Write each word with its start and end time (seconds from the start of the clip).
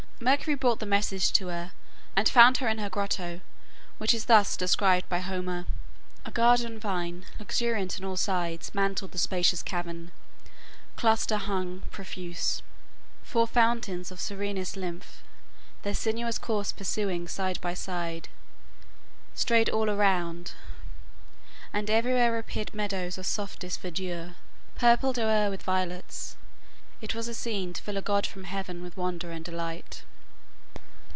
Mercury 0.23 0.53
brought 0.53 0.79
the 0.79 0.85
message 0.85 1.31
to 1.31 1.47
her, 1.47 1.71
and 2.15 2.29
found 2.29 2.57
her 2.57 2.67
in 2.67 2.77
her 2.77 2.91
grotto, 2.91 3.41
which 3.97 4.13
is 4.13 4.25
thus 4.25 4.55
described 4.55 5.09
by 5.09 5.17
Homer: 5.17 5.65
"A 6.27 6.29
garden 6.29 6.77
vine, 6.77 7.25
luxuriant 7.39 7.97
on 7.99 8.05
all 8.07 8.17
sides, 8.17 8.69
Mantled 8.75 9.13
the 9.13 9.17
spacious 9.17 9.63
cavern, 9.63 10.11
cluster 10.95 11.37
hung 11.37 11.81
Profuse; 11.89 12.61
four 13.23 13.47
fountains 13.47 14.11
of 14.11 14.19
serenest 14.21 14.77
lymph, 14.77 15.23
Their 15.81 15.95
sinuous 15.95 16.37
course 16.37 16.71
pursuing 16.71 17.27
side 17.27 17.59
by 17.59 17.73
side, 17.73 18.29
Strayed 19.33 19.69
all 19.69 19.89
around, 19.89 20.51
and 21.73 21.89
everywhere 21.89 22.37
appeared 22.37 22.75
Meadows 22.75 23.17
of 23.17 23.25
softest 23.25 23.81
verdure, 23.81 24.35
purpled 24.75 25.17
o'er 25.17 25.49
With 25.49 25.63
violets; 25.63 26.35
it 27.01 27.15
was 27.15 27.27
a 27.27 27.33
scene 27.33 27.73
to 27.73 27.81
fill 27.81 27.97
A 27.97 28.03
god 28.03 28.27
from 28.27 28.43
heaven 28.43 28.83
with 28.83 28.95
wonder 28.95 29.31
and 29.31 29.43
delight." 29.43 30.03